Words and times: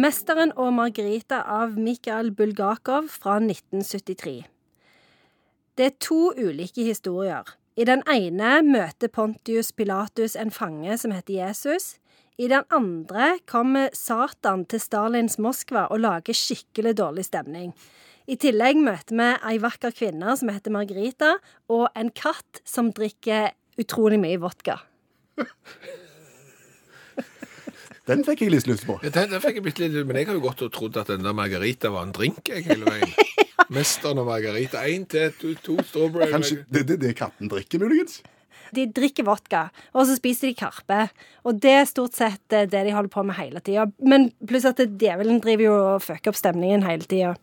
'Mesteren 0.00 0.52
og 0.56 0.70
Margarita' 0.72 1.42
av 1.44 1.74
Mikhail 1.76 2.30
Bulgakov 2.32 3.10
fra 3.12 3.34
1973. 3.36 4.46
Det 5.76 5.86
er 5.86 5.96
to 6.00 6.30
ulike 6.38 6.86
historier. 6.86 7.44
I 7.76 7.84
den 7.84 8.00
ene 8.08 8.62
møter 8.64 9.12
Pontius 9.12 9.72
Pilatus 9.76 10.38
en 10.40 10.54
fange 10.54 10.96
som 11.02 11.12
heter 11.12 11.34
Jesus. 11.42 11.98
I 12.38 12.48
den 12.48 12.64
andre 12.72 13.34
kommer 13.44 13.92
Satan 13.92 14.64
til 14.64 14.80
Stalins 14.80 15.36
Moskva 15.38 15.84
og 15.90 16.00
lager 16.00 16.32
skikkelig 16.32 16.96
dårlig 16.96 17.28
stemning. 17.28 17.74
I 18.24 18.40
tillegg 18.40 18.80
møter 18.80 19.20
vi 19.20 19.30
ei 19.52 19.58
vakker 19.60 19.92
kvinne 19.92 20.36
som 20.38 20.48
heter 20.48 20.72
Margarita, 20.72 21.34
og 21.68 21.90
en 21.92 22.08
katt 22.08 22.62
som 22.64 22.88
drikker 22.88 23.50
utrolig 23.76 24.22
mye 24.22 24.40
vodka. 24.40 24.80
Den 28.08 28.24
fikk 28.26 28.46
jeg 28.46 28.54
litt 28.54 28.68
lyst 28.68 28.86
på. 28.88 28.96
Ja, 29.04 29.12
Den, 29.14 29.30
den 29.34 29.42
fikk 29.42 29.60
jeg 29.60 29.66
bitte 29.66 29.84
litt, 29.84 30.06
men 30.08 30.16
jeg 30.18 30.30
har 30.30 30.38
jo 30.38 30.42
gått 30.44 30.62
og 30.64 30.72
trodd 30.74 30.96
at 31.00 31.10
den 31.12 31.26
der 31.26 31.36
margarita 31.36 31.92
var 31.92 32.06
en 32.08 32.14
drink 32.16 32.48
jeg, 32.48 32.64
hele 32.68 32.88
veien. 32.88 33.12
Mesteren 33.74 34.18
og 34.22 34.26
margarita. 34.26 34.82
Én 34.88 35.04
til, 35.10 35.30
to, 35.38 35.54
to 35.62 35.76
strawberry. 35.86 36.30
Kanskje 36.32 36.64
det 36.72 36.84
er 36.84 36.88
det, 36.94 37.00
det 37.04 37.16
katten 37.20 37.50
drikker, 37.52 37.82
muligens? 37.82 38.20
De 38.74 38.86
drikker 38.94 39.26
vodka, 39.26 39.64
og 39.94 40.06
så 40.06 40.16
spiser 40.18 40.50
de 40.50 40.58
karpe. 40.58 40.98
Og 41.46 41.58
det 41.62 41.72
er 41.80 41.88
stort 41.90 42.18
sett 42.18 42.54
eh, 42.54 42.68
det 42.70 42.84
de 42.86 42.94
holder 42.94 43.12
på 43.12 43.24
med 43.26 43.38
hele 43.38 43.62
tida. 43.66 43.88
Men 44.02 44.30
pluss 44.46 44.66
at 44.68 44.80
djevelen 44.80 45.42
driver 45.42 45.66
jo 45.66 45.76
og 45.96 46.04
fucker 46.04 46.32
opp 46.32 46.38
stemningen 46.38 46.86
hele 46.86 47.06
tida. 47.10 47.34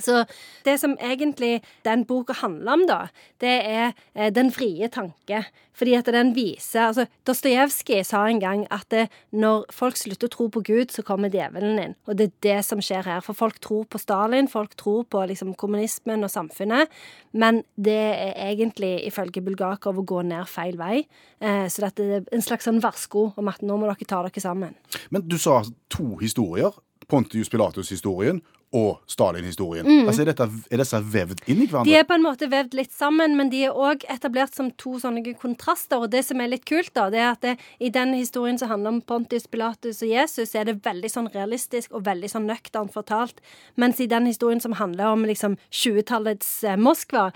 Så 0.00 0.24
det 0.64 0.78
som 0.80 0.96
egentlig 1.00 1.62
den 1.84 2.04
boka 2.08 2.36
handler 2.40 2.72
om, 2.72 2.86
da, 2.88 3.00
det 3.42 3.56
er 3.68 3.92
eh, 4.14 4.32
den 4.32 4.52
frie 4.54 4.88
tanke. 4.88 5.44
Fordi 5.72 5.94
at 5.96 6.08
den 6.12 6.34
viser 6.36 6.86
altså 6.90 7.06
Dostojevskij 7.26 8.02
sa 8.04 8.26
en 8.28 8.40
gang 8.40 8.66
at 8.70 8.84
det, 8.92 9.06
når 9.32 9.64
folk 9.72 9.96
slutter 9.96 10.28
å 10.28 10.34
tro 10.34 10.48
på 10.52 10.62
Gud, 10.66 10.92
så 10.92 11.04
kommer 11.06 11.32
djevelen 11.32 11.80
inn. 11.80 11.96
Og 12.06 12.18
det 12.18 12.28
er 12.28 12.34
det 12.46 12.58
som 12.66 12.82
skjer 12.84 13.08
her. 13.08 13.24
For 13.24 13.36
folk 13.36 13.58
tror 13.64 13.86
på 13.88 14.00
Stalin, 14.00 14.50
folk 14.52 14.76
tror 14.80 15.06
på 15.08 15.24
liksom, 15.30 15.54
kommunismen 15.58 16.24
og 16.24 16.32
samfunnet. 16.32 16.92
Men 17.32 17.62
det 17.76 17.98
er 18.12 18.36
egentlig, 18.50 18.94
ifølge 19.08 19.44
Bulgakov, 19.44 19.98
å 19.98 20.06
gå 20.06 20.22
ned 20.28 20.48
feil 20.50 20.76
vei. 20.80 21.02
Eh, 21.40 21.66
så 21.72 21.86
dette 21.86 22.08
er 22.20 22.30
en 22.32 22.44
slags 22.44 22.68
sånn 22.68 22.82
varsko 22.84 23.30
om 23.40 23.52
at 23.52 23.64
nå 23.64 23.80
må 23.80 23.88
dere 23.88 24.08
ta 24.08 24.22
dere 24.26 24.44
sammen. 24.44 24.76
Men 25.10 25.24
du 25.28 25.38
sa 25.40 25.62
to 25.92 26.14
historier. 26.20 26.76
Pontius 27.12 27.52
Pilatus-historien 27.52 28.40
og 28.72 29.02
Stalin-historien. 29.06 29.84
Altså, 30.06 30.22
er, 30.22 30.30
dette, 30.30 30.46
er 30.72 30.80
disse 30.80 31.00
vevd 31.12 31.42
inn 31.44 31.60
i 31.60 31.66
hverandre? 31.68 31.90
De 31.90 31.96
er 31.98 32.06
på 32.08 32.16
en 32.16 32.24
måte 32.24 32.48
vevd 32.48 32.76
litt 32.78 32.92
sammen, 32.96 33.36
men 33.36 33.50
de 33.52 33.66
er 33.68 33.76
òg 33.76 34.06
etablert 34.12 34.56
som 34.56 34.70
to 34.80 34.94
sånne 35.02 35.34
kontraster. 35.36 36.00
Og 36.00 36.08
det 36.14 36.24
som 36.24 36.40
er 36.40 36.54
litt 36.54 36.64
kult, 36.68 36.94
da, 36.96 37.10
det 37.12 37.20
er 37.20 37.28
at 37.34 37.44
det, 37.44 37.54
i 37.84 37.92
den 37.92 38.14
historien 38.16 38.56
som 38.60 38.72
handler 38.72 38.94
om 38.94 39.02
Pontius 39.04 39.44
Pilatus 39.44 40.00
og 40.00 40.12
Jesus, 40.14 40.54
er 40.56 40.70
det 40.70 40.78
veldig 40.86 41.12
sånn 41.12 41.28
realistisk 41.34 41.92
og 41.92 42.06
veldig 42.08 42.32
sånn 42.32 42.48
nøkternt 42.48 42.96
fortalt. 42.96 43.44
Mens 43.76 44.00
i 44.00 44.08
den 44.08 44.30
historien 44.30 44.64
som 44.64 44.78
handler 44.80 45.12
om 45.12 45.28
liksom 45.28 45.60
20-tallets 45.68 46.62
eh, 46.64 46.80
Moskva, 46.80 47.28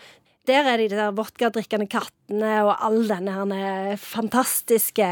der 0.49 0.69
er 0.71 0.81
de 0.81 0.89
der 0.93 1.15
vodkadrikkende 1.17 1.89
kattene 1.91 2.53
og 2.65 2.75
all 2.85 3.03
denne 3.09 3.97
fantastiske 4.01 5.07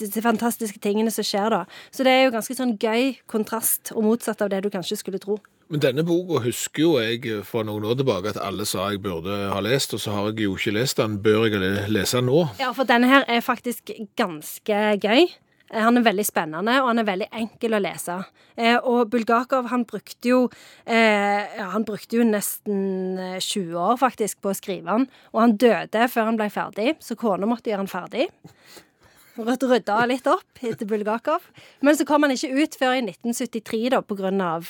disse 0.00 0.22
fantastiske 0.24 0.80
tingene 0.84 1.12
som 1.14 1.26
skjer 1.26 1.52
da. 1.54 1.62
Så 1.90 2.06
det 2.06 2.14
er 2.14 2.26
jo 2.26 2.34
ganske 2.34 2.56
sånn 2.56 2.76
gøy 2.80 3.14
kontrast, 3.30 3.92
og 3.94 4.06
motsatt 4.06 4.42
av 4.44 4.52
det 4.52 4.62
du 4.64 4.70
kanskje 4.72 5.00
skulle 5.00 5.20
tro. 5.22 5.38
Men 5.68 5.82
denne 5.84 6.04
boka 6.06 6.40
husker 6.46 6.80
jo 6.80 6.94
jeg 6.96 7.42
for 7.44 7.66
noen 7.68 7.84
år 7.84 7.98
tilbake 8.00 8.30
at 8.32 8.40
alle 8.40 8.64
sa 8.68 8.86
jeg 8.88 9.02
burde 9.04 9.34
ha 9.52 9.58
lest, 9.64 9.92
og 9.92 10.00
så 10.00 10.14
har 10.14 10.30
jeg 10.30 10.46
jo 10.46 10.56
ikke 10.56 10.72
lest 10.78 11.00
den. 11.00 11.18
Bør 11.24 11.44
jeg 11.50 11.90
lese 11.92 12.22
den 12.22 12.30
nå? 12.30 12.46
Ja, 12.60 12.70
for 12.76 12.88
denne 12.88 13.10
her 13.10 13.28
er 13.28 13.44
faktisk 13.44 13.92
ganske 14.16 14.80
gøy. 15.04 15.28
Eh, 15.70 15.82
Han 15.82 15.96
er 16.00 16.06
veldig 16.06 16.24
spennende, 16.26 16.74
og 16.82 16.88
han 16.90 17.02
er 17.02 17.08
veldig 17.08 17.28
enkel 17.40 17.76
å 17.76 17.80
lese. 17.82 18.18
Eh, 18.56 18.76
og 18.78 19.10
Bulgakov 19.12 19.68
han 19.72 19.84
brukte 19.88 20.32
jo 20.32 20.40
eh, 20.86 21.46
ja, 21.58 21.68
Han 21.74 21.84
brukte 21.88 22.18
jo 22.20 22.26
nesten 22.26 23.18
eh, 23.18 23.38
20 23.38 23.74
år 23.78 23.96
faktisk 24.00 24.40
på 24.42 24.52
å 24.52 24.58
skrive 24.58 24.90
han. 24.90 25.08
Og 25.34 25.42
han 25.44 25.56
døde 25.60 26.08
før 26.12 26.30
han 26.32 26.38
ble 26.40 26.50
ferdig, 26.52 26.96
så 27.04 27.16
kona 27.18 27.48
måtte 27.48 27.70
gjøre 27.72 27.84
han 27.84 27.92
ferdig. 27.92 28.28
Rødt 29.38 29.68
rydda 29.70 29.98
litt 30.10 30.26
opp 30.26 30.62
etter 30.66 30.88
Bulgakov. 30.90 31.44
Men 31.86 31.94
så 31.94 32.06
kom 32.08 32.24
han 32.26 32.34
ikke 32.34 32.50
ut 32.58 32.78
før 32.80 32.96
i 32.96 33.04
1973, 33.04 33.84
da, 33.94 34.00
på 34.02 34.16
grunn 34.18 34.40
av 34.42 34.66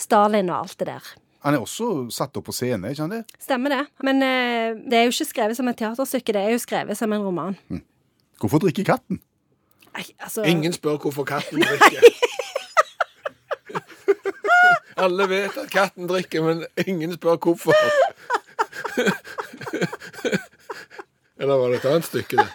Stalin 0.00 0.48
og 0.48 0.62
alt 0.62 0.78
det 0.80 0.88
der. 0.88 1.10
Han 1.44 1.56
er 1.56 1.62
også 1.64 1.86
satt 2.12 2.36
opp 2.36 2.50
på 2.50 2.52
scene, 2.52 2.90
ikke 2.92 3.00
sant 3.00 3.14
det? 3.16 3.22
Stemmer 3.40 3.72
det. 3.72 3.82
Men 4.04 4.20
eh, 4.24 4.76
det 4.88 4.98
er 4.98 5.06
jo 5.06 5.12
ikke 5.14 5.28
skrevet 5.30 5.56
som 5.56 5.68
et 5.70 5.78
teaterstykke, 5.80 6.34
det 6.36 6.42
er 6.46 6.54
jo 6.54 6.60
skrevet 6.60 6.98
som 6.98 7.12
en 7.16 7.24
roman. 7.24 7.56
Hvorfor 8.40 8.60
drikker 8.64 8.88
katten? 8.88 9.20
Nei, 9.94 10.04
altså... 10.18 10.42
Ingen 10.42 10.72
spør 10.72 10.96
hvorfor 10.96 11.24
katten 11.24 11.62
drikker. 11.62 12.00
Alle 15.04 15.28
vet 15.28 15.56
at 15.56 15.70
katten 15.72 16.08
drikker, 16.08 16.42
men 16.44 16.64
ingen 16.86 17.12
spør 17.16 17.36
hvorfor. 17.36 17.74
Eller 21.40 21.54
var 21.54 21.68
det 21.68 21.76
et 21.80 21.84
annet 21.88 22.04
stykke, 22.04 22.36
det? 22.36 22.48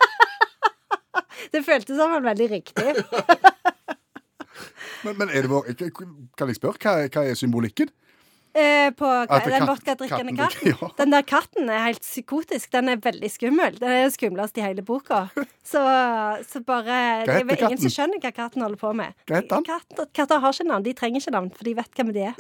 Det 1.54 1.66
føltes 1.66 1.98
som 1.98 2.14
en 2.14 2.24
veldig 2.24 2.52
riktig. 2.52 2.96
Men, 5.04 5.18
men 5.18 5.30
er 5.30 5.42
det 5.42 5.50
vår, 5.50 5.64
kan 6.38 6.48
jeg 6.48 6.56
spørre, 6.56 6.78
hva, 6.82 7.08
hva 7.14 7.22
er 7.30 7.34
symbolikken? 7.38 7.90
Eh, 8.56 8.92
på 8.96 9.08
At 9.28 9.44
den 9.52 9.66
vodkadrikkende 9.68 10.32
katten 10.32 10.38
katten. 10.40 10.78
ja. 10.82 10.88
Den 10.96 11.12
der 11.12 11.24
katten 11.28 11.70
er 11.70 11.82
helt 11.90 12.00
psykotisk. 12.00 12.70
Den 12.72 12.88
er 12.88 13.02
veldig 13.04 13.28
skummel. 13.34 13.76
Den 13.82 13.92
er 13.92 14.04
jo 14.06 14.14
skumleste 14.14 14.62
i 14.62 14.64
hele 14.64 14.86
boka. 14.86 15.26
Så, 15.66 15.82
så 16.46 16.60
bare 16.62 17.26
Det 17.26 17.36
er 17.42 17.64
ingen 17.66 17.80
som 17.82 17.92
skjønner 17.92 18.22
hva 18.22 18.30
katten 18.32 18.62
holder 18.62 18.78
på 18.80 18.92
med. 18.96 19.16
Hva 19.26 19.40
heter 19.42 19.58
han? 19.58 19.66
Katter, 19.66 20.08
katter 20.14 20.40
har 20.44 20.54
ikke 20.54 20.68
navn. 20.70 20.86
De 20.86 20.94
trenger 20.96 21.24
ikke 21.24 21.34
navn, 21.34 21.50
for 21.58 21.68
de 21.68 21.74
vet 21.76 22.00
hvem 22.00 22.12
de 22.16 22.28
er. 22.30 22.38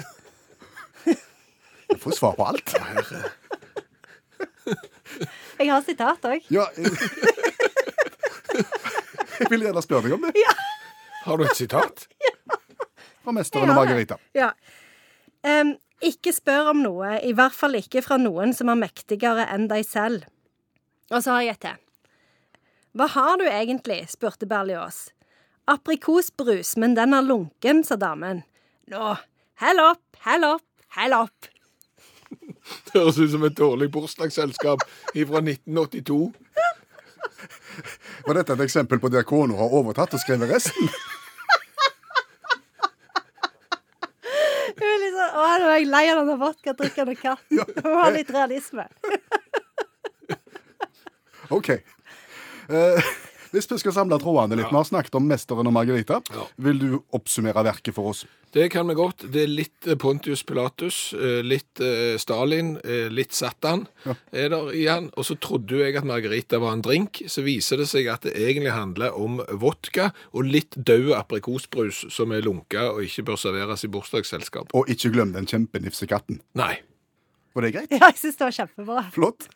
Jeg 1.90 1.98
får 2.04 2.16
svar 2.20 2.38
på 2.38 2.46
alt. 2.46 2.76
Jeg 5.58 5.72
har 5.72 5.82
sitat 5.86 6.26
òg. 6.30 6.46
Ja, 6.54 6.66
jeg, 6.76 6.92
jeg 9.40 9.50
vil 9.52 9.66
gjerne 9.68 9.84
spørre 9.86 10.08
deg 10.08 10.16
om 10.16 10.26
det. 10.26 10.46
Har 11.26 11.38
du 11.38 11.46
et 11.46 11.58
sitat? 11.58 12.08
Ja. 12.26 12.58
Fra 13.26 13.34
mesteren 13.38 13.72
og 13.74 13.78
Margarita. 13.78 14.18
Ja. 14.38 14.52
Em, 15.46 15.76
ikke 16.06 16.34
spør 16.36 16.72
om 16.72 16.84
noe, 16.86 17.18
i 17.26 17.34
hvert 17.36 17.56
fall 17.56 17.78
ikke 17.80 18.04
fra 18.06 18.18
noen 18.22 18.54
som 18.56 18.72
er 18.72 18.80
mektigere 18.80 19.48
enn 19.54 19.68
deg 19.72 19.86
selv. 19.88 20.28
Og 21.12 21.22
så 21.22 21.36
har 21.36 21.46
jeg 21.46 21.58
et 21.58 21.66
til. 21.66 21.82
Hva 22.96 23.10
har 23.12 23.38
du 23.42 23.46
egentlig? 23.50 24.06
spurte 24.08 24.48
Berlioz. 24.48 25.10
Aprikosbrus, 25.68 26.76
men 26.78 26.96
den 26.96 27.14
er 27.14 27.26
lunken, 27.26 27.84
sa 27.84 27.98
damen. 28.00 28.44
Nå, 28.92 29.16
hell 29.62 29.82
opp, 29.82 30.04
hell 30.24 30.46
opp, 30.48 30.66
hell 30.96 31.18
opp. 31.18 31.50
Det 32.88 33.02
høres 33.02 33.20
ut 33.20 33.34
som 33.34 33.44
et 33.46 33.58
dårlig 33.58 33.90
bursdagsselskap 33.94 34.86
fra 34.86 35.42
1982. 35.42 36.22
Var 38.26 38.38
dette 38.40 38.56
et 38.56 38.64
eksempel 38.66 39.02
på 39.02 39.12
der 39.14 39.28
kona 39.28 39.58
har 39.60 39.76
overtatt 39.82 40.16
og 40.16 40.22
skrevet 40.24 40.50
resten? 40.54 40.90
Hun 44.76 44.88
er 44.88 44.98
litt 45.00 45.14
sånn, 45.15 45.15
Å, 45.26 45.46
nå 45.62 45.70
er 45.72 45.80
jeg 45.80 45.90
lei 45.90 46.04
av 46.12 46.22
denne 46.22 46.38
vodkadrikkende 46.42 47.16
katten. 47.20 47.62
Hun 47.82 47.92
må 47.92 48.00
ha 48.04 48.10
litt 48.14 48.32
realisme. 48.34 48.88
OK. 51.56 51.70
Eh, 52.70 53.10
hvis 53.56 53.70
vi 53.72 53.78
skal 53.82 53.96
samle 53.96 54.20
trådene 54.22 54.60
litt, 54.60 54.72
vi 54.72 54.78
har 54.78 54.88
snakket 54.88 55.16
om 55.20 55.28
mesteren 55.30 55.70
og 55.70 55.76
Margarita. 55.76 56.20
Ja. 56.34 56.48
Vil 56.68 56.82
du 56.82 56.90
oppsummere 57.16 57.64
verket 57.66 57.96
for 57.96 58.12
oss? 58.12 58.26
Det 58.56 58.70
kan 58.72 58.88
vi 58.88 58.96
godt. 58.96 59.26
Det 59.32 59.42
er 59.44 59.52
litt 59.52 59.88
eh, 59.88 59.98
Pontius 60.00 60.46
Pilatus, 60.48 60.98
eh, 61.18 61.42
litt 61.44 61.82
eh, 61.84 62.16
Stalin, 62.22 62.76
litt 63.12 63.36
Satan 63.36 63.84
er 64.06 64.52
der 64.54 64.70
igjen. 64.72 65.10
Og 65.20 65.28
så 65.28 65.36
trodde 65.44 65.82
jeg 65.82 65.98
at 66.00 66.08
Margarita 66.08 66.60
var 66.64 66.78
en 66.78 66.84
drink. 66.86 67.20
Så 67.32 67.44
viser 67.44 67.82
det 67.82 67.90
seg 67.92 68.08
at 68.12 68.24
det 68.28 68.36
egentlig 68.40 68.72
handler 68.76 69.16
om 69.20 69.42
vodka 69.60 70.12
og 70.32 70.48
litt 70.48 70.76
død 70.76 71.14
aprikosbrus 71.18 72.06
som 72.16 72.32
er 72.36 72.46
lunka 72.48 72.90
og 72.94 73.04
ikke 73.04 73.28
bør 73.32 73.42
serveres 73.44 73.84
i 73.84 73.92
bursdagsselskap. 73.92 74.72
Og 74.76 74.92
ikke 74.92 75.12
glem 75.16 75.36
den 75.36 75.50
kjempenifse 75.52 76.08
katten. 76.08 76.40
Nei. 76.56 76.78
Var 77.56 77.68
det 77.68 77.76
greit? 77.76 77.92
Ja, 77.96 78.10
jeg 78.10 78.20
syns 78.20 78.40
det 78.40 78.48
var 78.48 78.56
kjempebra. 78.62 79.04
Flott. 79.16 79.50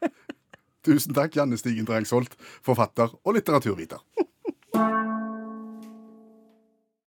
Tusen 0.86 1.14
takk, 1.14 1.36
Janne 1.36 1.60
Stigen 1.60 1.88
Drangsholt, 1.88 2.36
forfatter 2.64 3.12
og 3.24 3.36
litteraturviter. 3.36 4.04